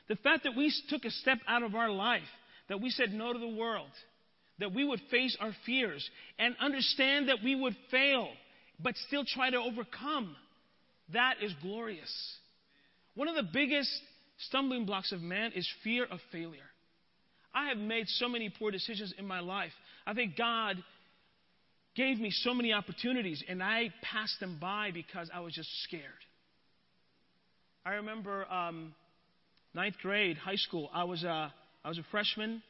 [0.09, 2.23] The fact that we took a step out of our life,
[2.69, 3.91] that we said no to the world,
[4.59, 8.29] that we would face our fears and understand that we would fail,
[8.81, 10.37] but still try to overcome,
[11.13, 12.13] that is glorious.
[13.15, 13.91] One of the biggest
[14.39, 16.61] stumbling blocks of man is fear of failure.
[17.55, 19.73] I have made so many poor decisions in my life.
[20.07, 20.77] I think God
[21.95, 26.03] gave me so many opportunities, and I passed them by because I was just scared.
[27.87, 28.95] I remember um,
[29.75, 30.91] ninth grade, high school.
[30.93, 31.53] I was a,
[31.85, 32.63] I was a freshman.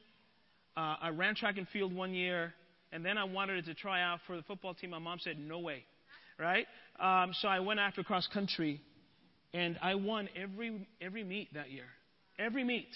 [0.76, 2.52] Uh, I ran track and field one year,
[2.92, 4.90] and then I wanted to try out for the football team.
[4.90, 5.84] My mom said, "No way,"
[6.38, 6.66] right?
[6.98, 8.80] Um, so I went after cross country,
[9.54, 11.86] and I won every every meet that year,
[12.38, 12.88] every meet.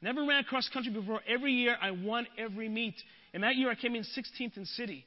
[0.00, 1.20] Never ran cross country before.
[1.26, 2.94] Every year I won every meet,
[3.34, 5.04] and that year I came in 16th in city.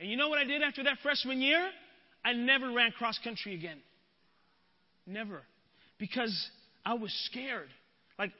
[0.00, 1.68] And you know what I did after that freshman year?
[2.24, 3.78] I never ran cross country again.
[5.06, 5.42] Never,
[5.98, 6.50] because
[6.84, 7.68] I was scared.
[8.18, 8.32] Like,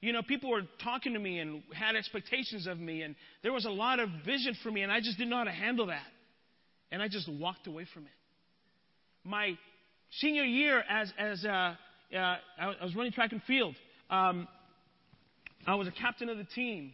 [0.00, 3.64] you know, people were talking to me and had expectations of me, and there was
[3.64, 6.06] a lot of vision for me, and I just didn't know how to handle that.
[6.90, 8.12] And I just walked away from it.
[9.24, 9.58] My
[10.20, 11.74] senior year, as, as uh,
[12.14, 13.74] uh, I was running track and field,
[14.08, 14.48] um,
[15.68, 16.92] I was a captain of the team.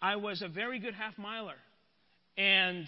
[0.00, 1.56] I was a very good half miler,
[2.38, 2.86] and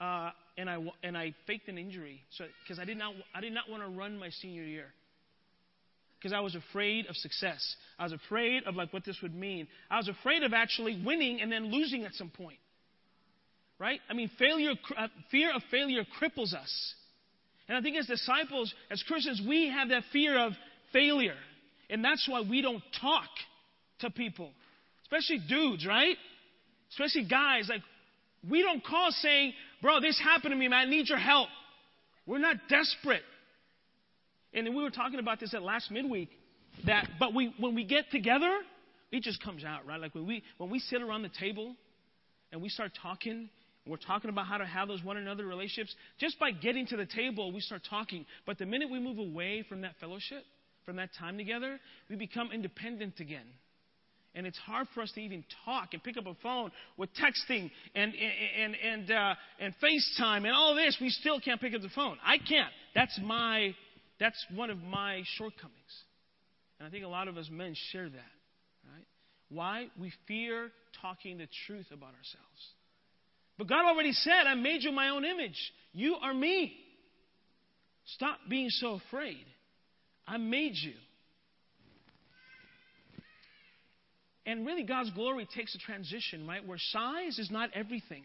[0.00, 3.52] uh, and I and I faked an injury so because I did not I did
[3.52, 4.86] not want to run my senior year
[6.18, 7.76] because I was afraid of success.
[7.98, 9.68] I was afraid of like what this would mean.
[9.90, 12.58] I was afraid of actually winning and then losing at some point.
[13.78, 14.00] Right?
[14.08, 16.94] I mean, failure, uh, fear of failure cripples us.
[17.68, 20.52] And I think as disciples, as Christians, we have that fear of
[20.94, 21.36] failure.
[21.90, 23.28] And that's why we don't talk
[24.02, 24.52] to people,
[25.04, 26.16] especially dudes, right?
[26.90, 27.68] Especially guys.
[27.68, 27.82] Like,
[28.48, 31.48] we don't call saying, bro, this happened to me, man, I need your help.
[32.26, 33.22] We're not desperate.
[34.54, 36.28] And we were talking about this at last midweek.
[36.86, 38.52] That, but we, when we get together,
[39.10, 40.00] it just comes out, right?
[40.00, 41.74] Like when we, when we sit around the table
[42.50, 43.48] and we start talking,
[43.86, 45.94] we're talking about how to have those one another relationships.
[46.18, 48.26] Just by getting to the table, we start talking.
[48.46, 50.44] But the minute we move away from that fellowship,
[50.86, 53.46] from that time together, we become independent again.
[54.34, 57.70] And it's hard for us to even talk and pick up a phone with texting
[57.94, 58.14] and,
[58.58, 60.96] and, and, uh, and FaceTime and all this.
[61.00, 62.16] We still can't pick up the phone.
[62.24, 62.70] I can't.
[62.94, 63.74] That's my
[64.22, 65.74] that's one of my shortcomings.
[66.78, 68.32] And I think a lot of us men share that.
[68.88, 69.06] Right?
[69.48, 69.86] Why?
[69.98, 72.62] We fear talking the truth about ourselves.
[73.58, 75.58] But God already said, I made you my own image.
[75.92, 76.72] You are me.
[78.14, 79.44] Stop being so afraid.
[80.26, 80.94] I made you.
[84.44, 86.66] And really, God's glory takes a transition, right?
[86.66, 88.24] Where size is not everything.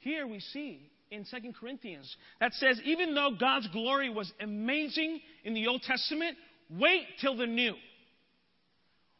[0.00, 5.54] Here we see in 2 Corinthians that says, even though God's glory was amazing in
[5.54, 6.36] the Old Testament,
[6.68, 7.74] wait till the new.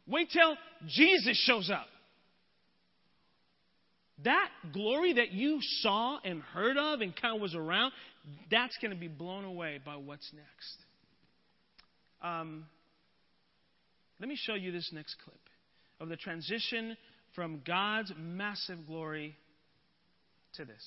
[0.06, 0.56] Wait till
[0.88, 1.86] Jesus shows up.
[4.24, 7.92] That glory that you saw and heard of and kind of was around,
[8.50, 10.76] that's going to be blown away by what's next.
[12.22, 12.66] Um,
[14.20, 15.43] let me show you this next clip
[16.00, 16.96] of the transition
[17.35, 19.37] from God's massive glory
[20.54, 20.85] to this.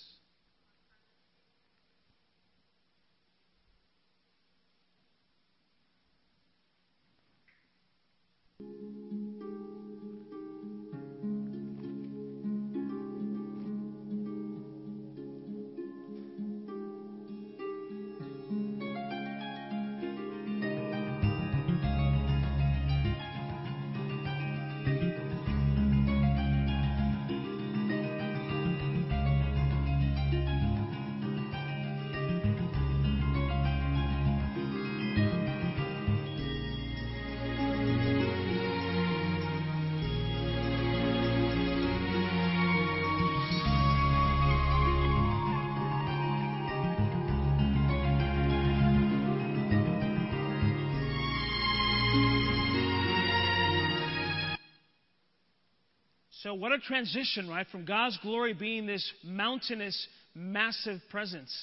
[56.60, 57.68] What a transition, right?
[57.72, 61.56] From God's glory being this mountainous, massive presence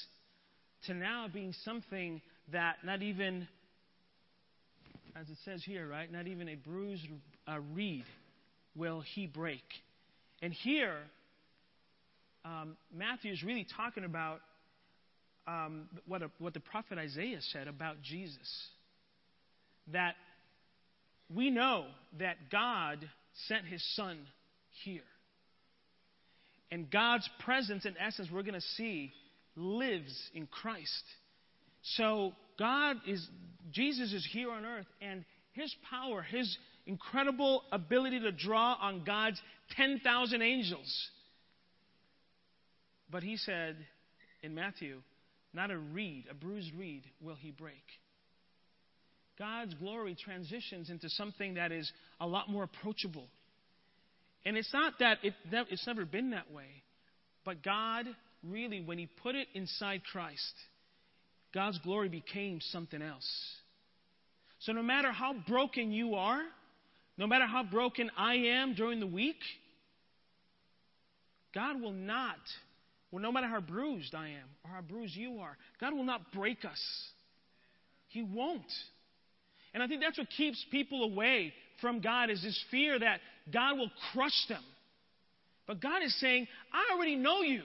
[0.87, 3.48] to now being something that not even,
[5.20, 6.11] as it says here, right?
[6.12, 7.09] Not even a bruised
[7.48, 8.04] uh, reed
[8.76, 9.64] will he break.
[10.42, 10.98] And here,
[12.44, 14.42] um, Matthew is really talking about
[15.48, 18.48] um, what, a, what the prophet Isaiah said about Jesus.
[19.92, 20.14] That
[21.35, 21.87] we know
[22.20, 22.98] that God
[23.48, 24.18] sent his son
[24.82, 25.02] here.
[26.70, 29.12] And God's presence, in essence, we're going to see,
[29.54, 31.04] lives in Christ.
[31.82, 33.26] So God is,
[33.70, 36.56] Jesus is here on earth, and his power, his
[36.87, 39.40] incredible ability to draw on God's
[39.76, 41.08] 10,000 angels.
[43.10, 43.76] But he said
[44.42, 45.00] in Matthew,
[45.52, 47.84] not a reed, a bruised reed, will he break.
[49.38, 53.28] God's glory transitions into something that is a lot more approachable.
[54.44, 56.83] And it's not that it, it's never been that way,
[57.44, 58.07] but God
[58.42, 60.54] really, when He put it inside Christ,
[61.54, 63.28] God's glory became something else.
[64.61, 66.42] So no matter how broken you are,
[67.16, 69.38] no matter how broken I am during the week,
[71.54, 72.37] God will not,
[73.11, 76.33] well, no matter how bruised I am or how bruised you are, God will not
[76.33, 76.80] break us.
[78.09, 78.62] He won't.
[79.72, 83.20] And I think that's what keeps people away from God is this fear that
[83.52, 84.62] God will crush them.
[85.66, 87.62] But God is saying, I already know you.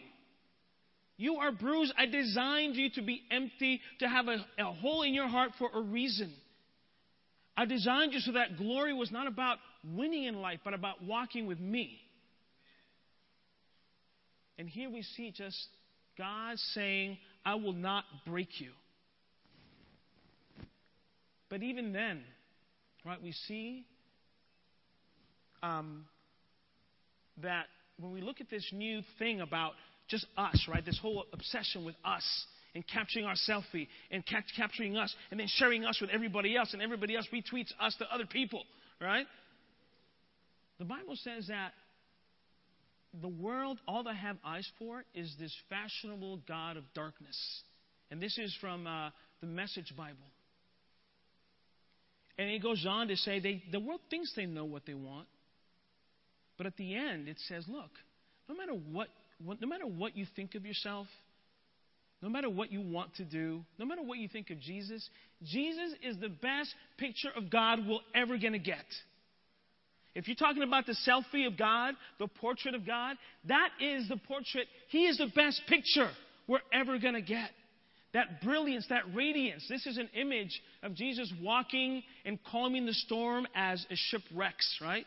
[1.18, 1.94] You are bruised.
[1.98, 5.70] I designed you to be empty, to have a, a hole in your heart for
[5.74, 6.34] a reason.
[7.58, 11.46] I designed you so that glory was not about winning in life, but about walking
[11.46, 12.00] with me.
[14.58, 15.58] And here we see just
[16.18, 18.72] God saying, I will not break you.
[21.50, 22.22] But even then,
[23.06, 23.84] right, we see
[25.64, 26.06] um,
[27.42, 27.66] that
[28.00, 29.74] when we look at this new thing about
[30.08, 32.24] just us, right, this whole obsession with us
[32.76, 36.74] and capturing our selfie and ca- capturing us and then sharing us with everybody else
[36.74, 38.64] and everybody else retweets us to other people,
[39.02, 39.26] right?
[40.78, 41.74] The Bible says that
[43.22, 47.38] the world, all they have eyes for is this fashionable God of darkness.
[48.12, 49.10] And this is from uh,
[49.42, 50.18] the Message Bible.
[52.38, 55.28] And it goes on to say they, the world thinks they know what they want.
[56.60, 57.90] But at the end, it says, look,
[58.50, 59.08] no matter what,
[59.40, 61.08] no matter what you think of yourself,
[62.22, 65.10] no matter what you want to do, no matter what you think of Jesus,
[65.42, 68.84] Jesus is the best picture of God we're ever going to get.
[70.16, 73.16] If you're talking about the selfie of God, the portrait of God,
[73.48, 74.68] that is the portrait.
[74.90, 76.10] He is the best picture
[76.46, 77.52] we're ever going to get.
[78.14, 79.66] That brilliance, that radiance.
[79.70, 84.78] This is an image of Jesus walking and calming the storm as a ship wrecks,
[84.82, 85.06] right?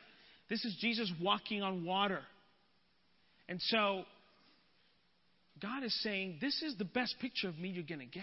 [0.52, 2.20] This is Jesus walking on water.
[3.48, 4.02] And so
[5.62, 8.22] God is saying, This is the best picture of me you're going to get.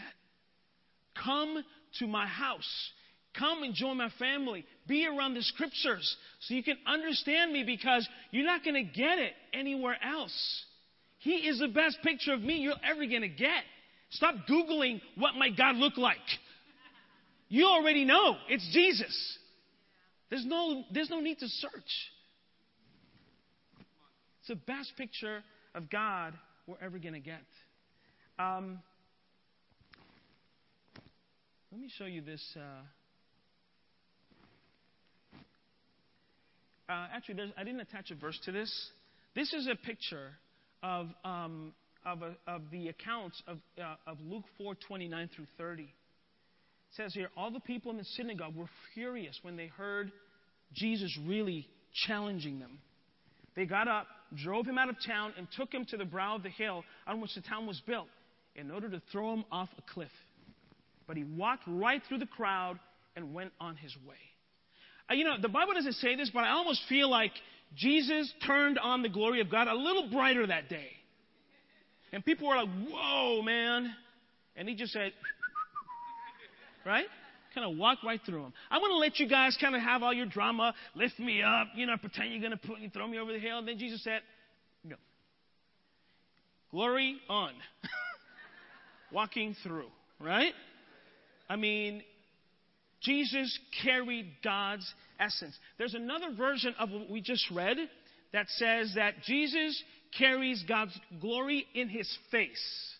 [1.23, 1.63] Come
[1.97, 2.91] to my house.
[3.35, 4.63] Come and join my family.
[4.87, 9.17] Be around the scriptures so you can understand me because you're not going to get
[9.17, 10.65] it anywhere else.
[11.17, 13.63] He is the best picture of me you're ever going to get.
[14.11, 16.17] Stop Googling what might God look like.
[17.47, 19.37] You already know it's Jesus.
[20.29, 22.11] There's no, there's no need to search.
[24.49, 25.43] It's the best picture
[25.75, 26.33] of God
[26.65, 27.43] we're ever going to get.
[28.39, 28.79] Um,
[31.71, 32.41] let me show you this.
[32.55, 32.61] Uh,
[36.91, 38.73] uh, actually, I didn't attach a verse to this.
[39.35, 40.31] This is a picture
[40.81, 41.73] of, um,
[42.03, 45.83] of, a, of, the accounts of, uh, of Luke 4 29 through 30.
[45.83, 45.89] It
[46.95, 50.11] says here, all the people in the synagogue were furious when they heard
[50.73, 51.67] Jesus really
[52.07, 52.79] challenging them.
[53.55, 56.43] They got up, drove him out of town, and took him to the brow of
[56.43, 58.07] the hill on which the town was built
[58.55, 60.11] in order to throw him off a cliff.
[61.07, 62.79] But he walked right through the crowd
[63.15, 64.15] and went on his way.
[65.09, 67.31] Uh, you know, the Bible doesn't say this, but I almost feel like
[67.75, 70.89] Jesus turned on the glory of God a little brighter that day.
[72.11, 73.93] And people were like, whoa, man.
[74.55, 75.13] And he just said,
[76.85, 77.05] right?
[77.53, 78.53] Kind of walk right through them.
[78.69, 81.67] I want to let you guys kind of have all your drama, lift me up,
[81.75, 83.57] you know, pretend you're going to put me, throw me over the hill.
[83.57, 84.21] And then Jesus said,
[84.83, 84.95] "No,
[86.69, 87.53] glory on,
[89.11, 89.87] walking through,
[90.19, 90.53] right?
[91.49, 92.03] I mean,
[93.01, 95.57] Jesus carried God's essence.
[95.79, 97.77] There's another version of what we just read
[98.31, 99.81] that says that Jesus
[100.17, 102.93] carries God's glory in his face,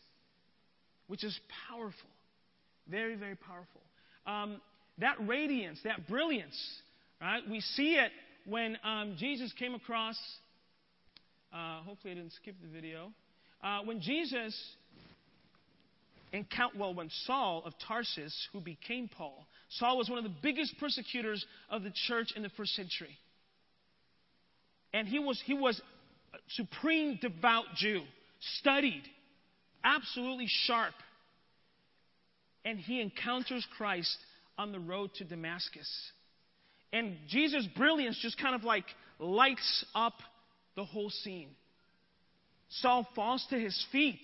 [1.06, 1.40] which is
[1.70, 2.10] powerful.
[2.88, 3.82] Very, very powerful
[4.30, 4.62] um,
[5.00, 6.58] that radiance, that brilliance,
[7.20, 7.42] right?
[7.50, 8.12] We see it
[8.46, 10.18] when um, Jesus came across
[11.52, 13.12] Uh, hopefully, I didn't skip the video.
[13.64, 14.54] Uh, when Jesus
[16.32, 20.76] encountered, well, when Saul of Tarsus, who became Paul, Saul was one of the biggest
[20.80, 23.18] persecutors of the church in the first century.
[24.94, 25.82] And he was, he was
[26.34, 28.02] a supreme devout Jew,
[28.60, 29.04] studied,
[29.84, 30.94] absolutely sharp.
[32.70, 34.16] And he encounters Christ
[34.56, 35.90] on the road to Damascus.
[36.94, 38.86] And Jesus' brilliance just kind of like
[39.18, 40.14] lights up
[40.76, 41.50] the whole scene.
[42.70, 44.22] Saul falls to his feet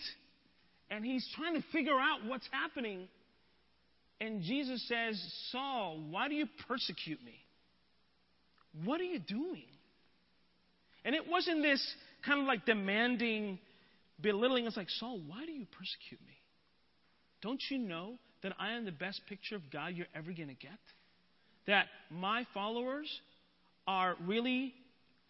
[0.92, 3.08] and he's trying to figure out what's happening.
[4.22, 5.20] And Jesus says,
[5.52, 7.40] Saul, why do you persecute me?
[8.84, 9.66] What are you doing?
[11.04, 11.84] And it wasn't this
[12.24, 13.58] kind of like demanding,
[14.22, 14.68] belittling.
[14.68, 16.38] It's like, Saul, why do you persecute me?
[17.42, 20.54] Don't you know that I am the best picture of God you're ever going to
[20.54, 20.78] get?
[21.66, 23.10] That my followers
[23.88, 24.72] are really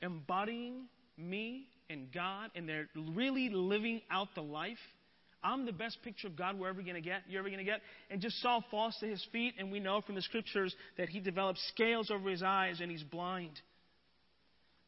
[0.01, 0.87] embodying
[1.17, 4.77] me and God, and they're really living out the life.
[5.41, 7.63] I'm the best picture of God we're ever going to get, you're ever going to
[7.63, 7.79] get.
[8.11, 11.21] And just Saul falls to his feet, and we know from the scriptures that he
[11.21, 13.61] develops scales over his eyes and he's blind.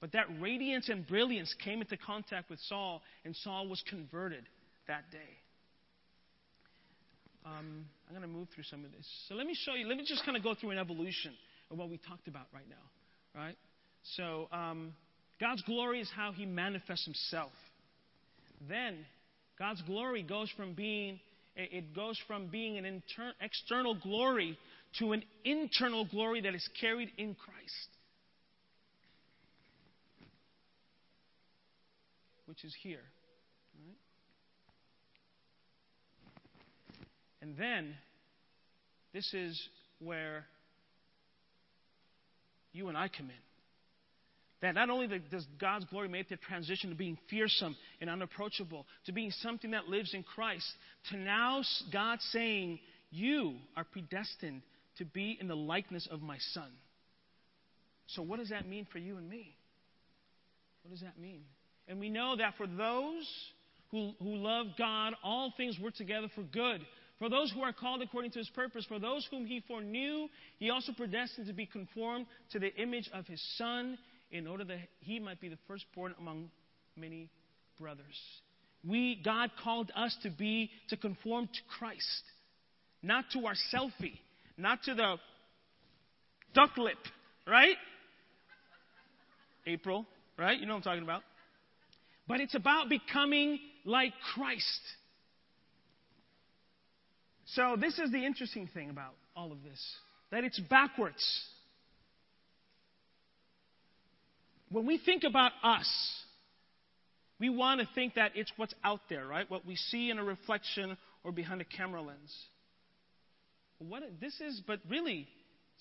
[0.01, 4.43] But that radiance and brilliance came into contact with Saul, and Saul was converted
[4.89, 5.37] that day.
[7.45, 9.07] Um, I'm going to move through some of this.
[9.27, 11.33] So let me show you, let me just kind of go through an evolution
[11.71, 13.55] of what we talked about right now, right?
[14.15, 14.93] So, um,
[15.39, 17.51] God's glory is how He manifests Himself.
[18.67, 19.05] Then,
[19.59, 21.19] God's glory goes from being
[21.59, 24.57] it goes from being an inter- external glory
[24.99, 27.89] to an internal glory that is carried in Christ.
[32.45, 33.01] Which is here.
[37.47, 37.95] And then,
[39.13, 39.57] this is
[39.99, 40.43] where
[42.73, 43.35] you and I come in.
[44.61, 49.13] That not only does God's glory make the transition to being fearsome and unapproachable, to
[49.13, 50.65] being something that lives in Christ,
[51.11, 51.61] to now
[51.93, 52.79] God saying,
[53.11, 54.61] You are predestined
[54.97, 56.69] to be in the likeness of my Son.
[58.07, 59.55] So, what does that mean for you and me?
[60.83, 61.43] What does that mean?
[61.87, 63.25] And we know that for those
[63.91, 66.81] who, who love God, all things work together for good.
[67.19, 70.27] For those who are called according to his purpose, for those whom he foreknew,
[70.59, 73.97] he also predestined to be conformed to the image of his Son
[74.31, 76.49] in order that he might be the firstborn among
[76.95, 77.29] many
[77.79, 78.05] brothers.
[78.87, 82.23] We, God called us to be, to conform to Christ,
[83.01, 84.19] not to our selfie,
[84.57, 85.17] not to the
[86.53, 86.97] duck lip,
[87.47, 87.75] right?
[89.65, 90.05] April,
[90.37, 90.59] right?
[90.59, 91.23] You know what I'm talking about.
[92.27, 94.81] But it's about becoming like Christ.
[97.53, 99.81] So, this is the interesting thing about all of this
[100.31, 101.23] that it's backwards.
[104.69, 105.89] When we think about us,
[107.39, 109.49] we want to think that it's what's out there, right?
[109.49, 112.35] What we see in a reflection or behind a camera lens.
[113.79, 115.27] What this is, but really,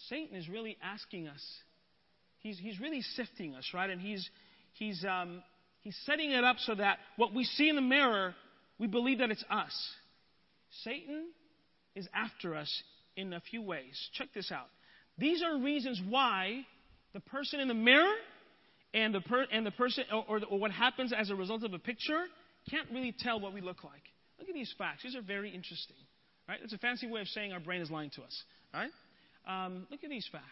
[0.09, 1.43] Satan is really asking us.
[2.39, 3.91] He's, he's really sifting us, right?
[3.91, 4.29] And he's,
[4.75, 5.43] he's, um,
[5.81, 8.35] he's setting it up so that what we see in the mirror,
[8.79, 9.73] we believe that it's us.
[10.85, 11.25] Satan
[11.97, 12.83] is after us
[13.17, 14.11] in a few ways.
[14.13, 14.69] Check this out.
[15.19, 16.65] These are reasons why
[17.15, 18.15] the person in the mirror
[18.95, 21.73] and the, per, and the person, or, or, or what happens as a result of
[21.73, 22.25] a picture,
[22.71, 24.03] can't really tell what we look like.
[24.39, 25.03] Look at these facts.
[25.03, 25.97] These are very interesting.
[26.49, 26.59] Right?
[26.63, 28.43] It's a fancy way of saying our brain is lying to us.
[28.73, 28.91] Right?
[29.49, 30.45] Um, look at these facts.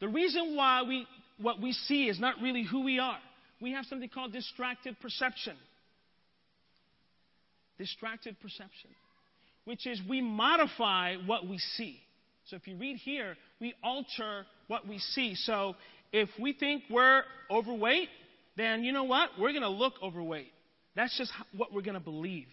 [0.00, 1.06] The reason why we,
[1.40, 3.18] what we see is not really who we are.
[3.60, 5.56] We have something called distracted perception.
[7.78, 8.90] Distracted perception,
[9.64, 12.00] which is we modify what we see.
[12.46, 15.34] So if you read here, we alter what we see.
[15.34, 15.76] So
[16.12, 18.08] if we think we're overweight,
[18.56, 19.30] then you know what?
[19.38, 20.52] We're going to look overweight.
[20.94, 22.48] That's just what we're going to believe.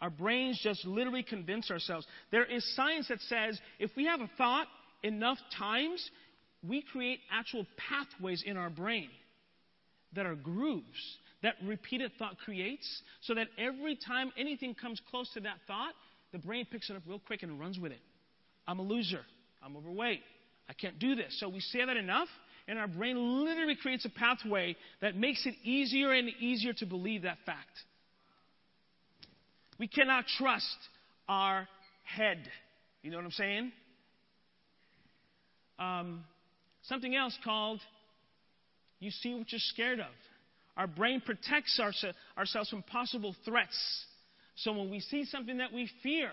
[0.00, 2.06] Our brains just literally convince ourselves.
[2.30, 4.66] There is science that says if we have a thought
[5.02, 6.08] enough times,
[6.66, 9.10] we create actual pathways in our brain
[10.14, 15.40] that are grooves that repeated thought creates, so that every time anything comes close to
[15.40, 15.94] that thought,
[16.32, 18.00] the brain picks it up real quick and runs with it.
[18.66, 19.22] I'm a loser.
[19.62, 20.20] I'm overweight.
[20.68, 21.38] I can't do this.
[21.40, 22.28] So we say that enough,
[22.68, 27.22] and our brain literally creates a pathway that makes it easier and easier to believe
[27.22, 27.78] that fact.
[29.78, 30.76] We cannot trust
[31.28, 31.66] our
[32.04, 32.38] head.
[33.02, 33.72] You know what I'm saying?
[35.78, 36.24] Um,
[36.82, 37.80] something else called
[39.00, 40.12] you see what you're scared of.
[40.76, 41.92] Our brain protects our,
[42.38, 43.78] ourselves from possible threats.
[44.56, 46.30] So when we see something that we fear,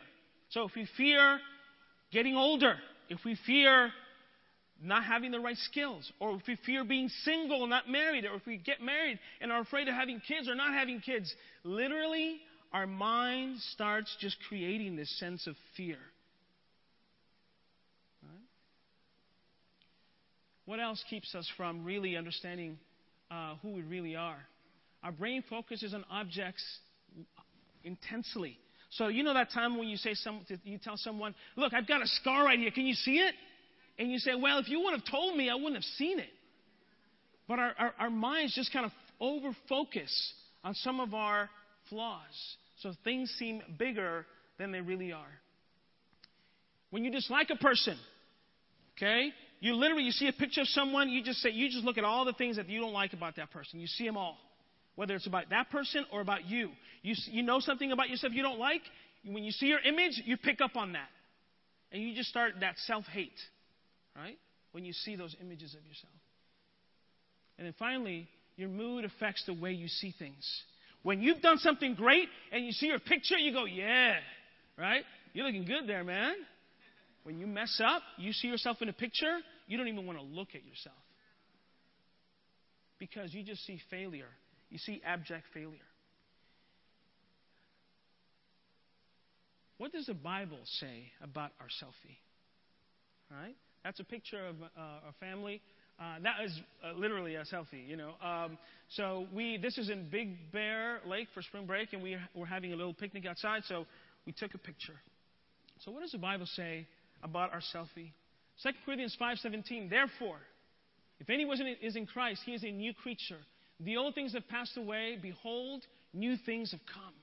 [0.49, 1.39] so if we fear
[2.11, 2.75] getting older,
[3.09, 3.91] if we fear
[4.81, 8.35] not having the right skills, or if we fear being single and not married, or
[8.35, 11.33] if we get married and are afraid of having kids or not having kids.
[11.63, 12.37] Literally,
[12.71, 15.97] our mind starts just creating this sense of fear.
[18.21, 18.41] Right?
[20.65, 22.77] What else keeps us from really understanding
[23.31, 24.37] uh, who we really are?
[25.03, 26.63] Our brain focuses on objects
[27.83, 28.57] intensely.
[28.91, 32.01] So you know that time when you say some, you tell someone, "Look, I've got
[32.01, 32.71] a scar right here.
[32.71, 33.35] Can you see it?"
[33.99, 36.29] And you say, "Well, if you would have told me, I wouldn't have seen it."
[37.47, 41.49] But our, our, our minds just kind of over focus on some of our
[41.89, 42.21] flaws.
[42.81, 44.25] So things seem bigger
[44.57, 45.25] than they really are.
[46.89, 47.97] When you dislike a person,
[48.97, 51.97] okay, you literally you see a picture of someone, you just say you just look
[51.97, 53.79] at all the things that you don't like about that person.
[53.79, 54.37] You see them all
[54.97, 56.71] whether it's about that person or about you.
[57.03, 58.81] You, you know something about yourself you don't like,
[59.23, 61.07] when you see your image, you pick up on that.
[61.91, 63.39] And you just start that self hate,
[64.15, 64.37] right?
[64.71, 66.11] When you see those images of yourself.
[67.57, 70.45] And then finally, your mood affects the way you see things.
[71.03, 74.15] When you've done something great and you see your picture, you go, yeah,
[74.77, 75.03] right?
[75.33, 76.33] You're looking good there, man.
[77.27, 80.23] When you mess up, you see yourself in a picture, you don't even want to
[80.23, 80.95] look at yourself.
[82.97, 84.29] Because you just see failure
[84.69, 85.79] you see abject failure.
[89.77, 92.17] What does the Bible say about our selfie?
[93.31, 93.55] All right?
[93.83, 95.61] That's a picture of uh, a family.
[95.99, 98.13] Uh, that is uh, literally a selfie, you know.
[98.23, 98.57] Um,
[98.89, 102.73] so we, this is in Big Bear Lake for spring break, and we were having
[102.73, 103.63] a little picnic outside.
[103.67, 103.85] So
[104.25, 104.95] we took a picture.
[105.85, 106.87] So what does the Bible say
[107.23, 108.11] about our selfie?
[108.63, 109.89] 2 Corinthians 5:17.
[109.89, 110.39] Therefore,
[111.19, 113.39] if anyone is in Christ, he is a new creature.
[113.79, 115.17] The old things have passed away.
[115.21, 117.13] Behold, new things have come.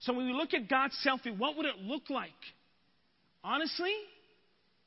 [0.00, 2.30] So when we look at God's selfie, what would it look like?
[3.42, 3.94] Honestly,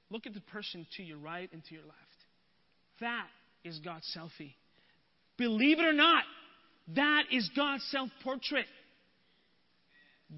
[0.09, 1.95] look at the person to your right and to your left.
[2.99, 3.28] That
[3.63, 4.53] is God's selfie.
[5.38, 6.24] Believe it or not,
[6.95, 8.65] that is God's self portrait.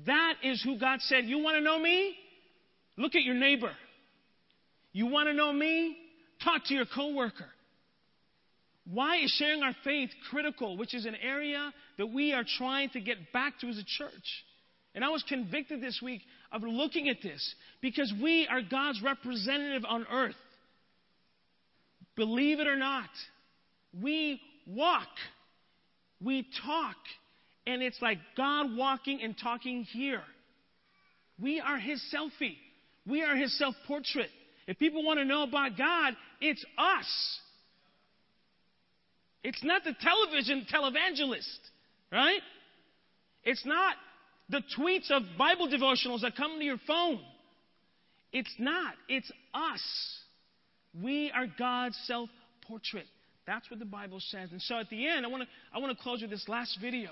[0.06, 2.16] That is who God said, You want to know me?
[3.00, 3.72] Look at your neighbor.
[4.92, 5.96] You want to know me?
[6.44, 7.48] Talk to your coworker.
[8.92, 13.00] Why is sharing our faith critical, which is an area that we are trying to
[13.00, 14.44] get back to as a church?
[14.94, 16.22] And I was convicted this week
[16.52, 20.36] of looking at this because we are God's representative on earth.
[22.18, 23.10] Believe it or not,
[24.02, 25.08] we walk,
[26.22, 26.98] we talk,
[27.66, 30.24] and it's like God walking and talking here.
[31.42, 32.58] We are His selfie,
[33.08, 34.30] we are His self portrait.
[34.68, 37.40] If people want to know about God, it's us.
[39.44, 41.60] It's not the television televangelist,
[42.12, 42.42] right?
[43.44, 43.96] It's not
[44.50, 47.20] the tweets of Bible devotionals that come to your phone.
[48.32, 48.94] It's not.
[49.08, 49.82] It's us.
[51.02, 52.30] We are God's self
[52.68, 53.06] portrait.
[53.48, 54.50] That's what the Bible says.
[54.52, 56.78] And so at the end, I want to I want to close with this last
[56.80, 57.12] video.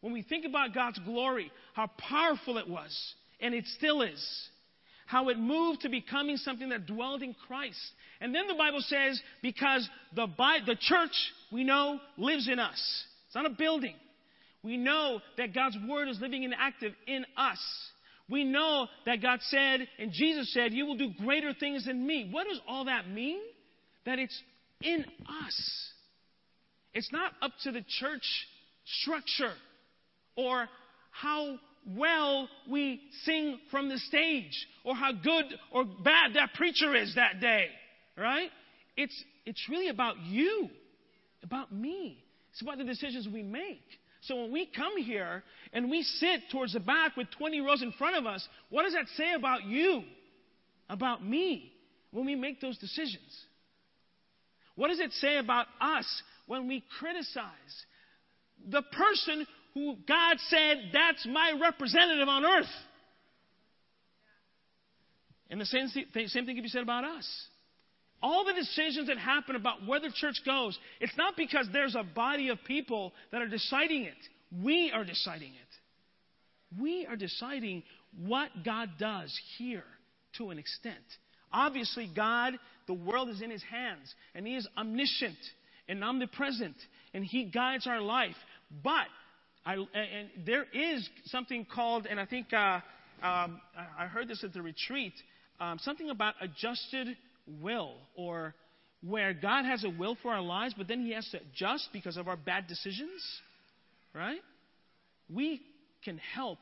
[0.00, 4.48] When we think about God's glory, how powerful it was, and it still is
[5.06, 7.80] how it moved to becoming something that dwelled in Christ.
[8.20, 10.26] And then the Bible says, because the,
[10.66, 13.04] the church, we know, lives in us.
[13.26, 13.94] It's not a building.
[14.62, 17.58] We know that God's word is living and active in us.
[18.28, 22.28] We know that God said, and Jesus said, You will do greater things than me.
[22.32, 23.38] What does all that mean?
[24.04, 24.42] That it's
[24.82, 25.04] in
[25.44, 25.90] us.
[26.92, 28.24] It's not up to the church
[29.02, 29.52] structure
[30.34, 30.68] or
[31.10, 37.14] how well we sing from the stage or how good or bad that preacher is
[37.14, 37.68] that day,
[38.16, 38.50] right?
[38.96, 40.68] It's, it's really about you,
[41.42, 42.22] about me.
[42.52, 43.82] It's about the decisions we make.
[44.22, 47.92] So when we come here and we sit towards the back with 20 rows in
[47.92, 50.02] front of us, what does that say about you,
[50.88, 51.72] about me,
[52.10, 53.44] when we make those decisions?
[54.74, 56.06] What does it say about us
[56.46, 57.84] when we criticize
[58.68, 59.46] the person
[59.76, 62.64] who God said, that's my representative on earth.
[65.50, 67.28] And the same, same thing can be said about us.
[68.22, 72.02] All the decisions that happen about where the church goes, it's not because there's a
[72.02, 74.16] body of people that are deciding it.
[74.64, 76.80] We are deciding it.
[76.80, 77.82] We are deciding
[78.24, 79.84] what God does here
[80.38, 80.96] to an extent.
[81.52, 82.54] Obviously, God,
[82.86, 85.36] the world is in His hands, and He is omniscient
[85.86, 86.76] and omnipresent,
[87.12, 88.36] and He guides our life.
[88.82, 89.06] But
[89.66, 92.80] I, and there is something called, and I think uh,
[93.20, 93.60] um,
[93.98, 95.12] I heard this at the retreat,
[95.60, 97.08] um, something about adjusted
[97.60, 98.54] will, or
[99.02, 102.16] where God has a will for our lives, but then He has to adjust because
[102.16, 103.20] of our bad decisions,
[104.14, 104.40] right?
[105.28, 105.60] We
[106.04, 106.58] can help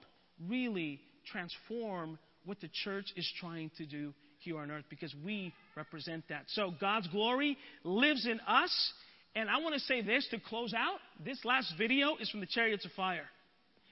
[0.49, 0.99] really
[1.31, 6.45] transform what the church is trying to do here on earth because we represent that.
[6.49, 8.93] So God's glory lives in us.
[9.37, 10.99] And I want to say this to close out.
[11.25, 13.27] This last video is from the Chariots of Fire.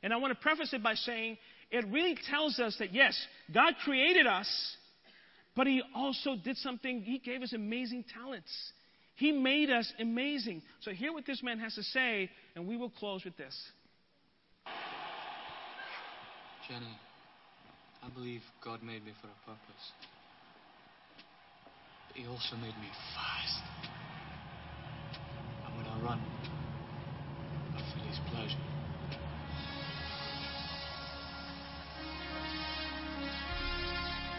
[0.03, 1.37] And I want to preface it by saying
[1.71, 3.19] it really tells us that yes,
[3.53, 4.49] God created us,
[5.57, 7.03] but He also did something.
[7.03, 8.53] He gave us amazing talents.
[9.17, 10.63] He made us amazing.
[10.81, 13.57] So hear what this man has to say, and we will close with this.
[16.69, 16.99] Jenny,
[18.03, 19.93] I believe God made me for a purpose.
[22.09, 24.02] But He also made me fast.
[26.03, 28.59] Run, I feel His pleasure.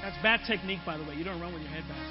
[0.04, 1.16] That's bad technique, by the way.
[1.16, 2.04] You don't run with your head back.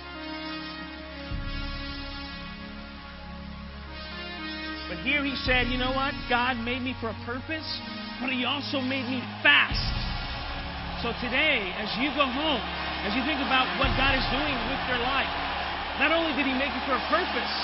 [4.89, 6.17] But here he said, you know what?
[6.33, 7.69] God made me for a purpose,
[8.21, 9.81] but he also made me fast.
[11.05, 12.61] So today, as you go home,
[13.05, 15.29] as you think about what God is doing with your life,
[16.01, 17.55] not only did he make you for a purpose,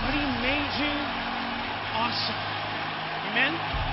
[0.00, 1.25] but he made you
[1.96, 2.36] awesome.
[3.32, 3.85] Amen?